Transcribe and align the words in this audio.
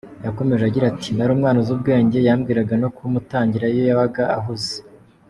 Yakomeje 0.25 0.63
agira 0.65 0.85
ati 0.91 1.09
“Nari 1.13 1.31
umwana 1.35 1.57
uzi 1.61 1.71
ubwenge 1.77 2.17
yambwiraga 2.27 2.73
no 2.81 2.89
kuwumutangira 2.95 3.65
iyo 3.73 3.83
yabaga 3.89 4.23
ahuze. 4.37 4.73